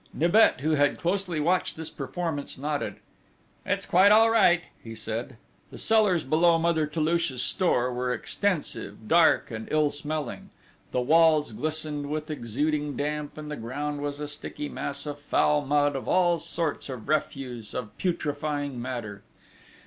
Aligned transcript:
Nibet, 0.15 0.61
who 0.61 0.71
had 0.71 0.97
closely 0.97 1.39
watched 1.39 1.77
this 1.77 1.91
performance, 1.91 2.57
nodded: 2.57 2.95
"It's 3.67 3.85
quite 3.85 4.11
all 4.11 4.31
right," 4.31 4.63
he 4.83 4.95
said. 4.95 5.37
The 5.69 5.77
cellars 5.77 6.23
below 6.23 6.57
Mother 6.57 6.87
Toulouche's 6.87 7.43
store 7.43 7.93
were 7.93 8.11
extensive, 8.11 9.07
dark, 9.07 9.51
and 9.51 9.67
ill 9.69 9.91
smelling. 9.91 10.49
The 10.91 11.01
walls 11.01 11.51
glistened 11.51 12.09
with 12.09 12.31
exuding 12.31 12.97
damp, 12.97 13.37
and 13.37 13.51
the 13.51 13.55
ground 13.55 14.01
was 14.01 14.19
a 14.19 14.27
sticky 14.27 14.69
mass 14.69 15.05
of 15.05 15.19
foul 15.19 15.63
mud, 15.67 15.95
of 15.95 16.07
all 16.07 16.39
sorts 16.39 16.89
of 16.89 17.07
refuse, 17.07 17.75
of 17.75 17.95
putrefying 17.99 18.81
matter. 18.81 19.21